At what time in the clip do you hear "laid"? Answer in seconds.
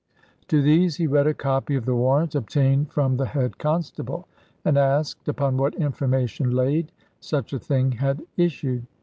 6.49-6.91